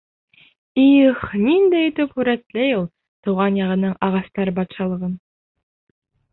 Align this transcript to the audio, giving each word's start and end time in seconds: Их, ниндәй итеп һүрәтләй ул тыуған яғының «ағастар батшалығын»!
Их, 0.83 1.19
ниндәй 1.41 1.91
итеп 1.91 2.15
һүрәтләй 2.17 2.73
ул 2.79 2.89
тыуған 3.29 3.61
яғының 3.63 3.95
«ағастар 4.11 4.55
батшалығын»! 4.59 5.17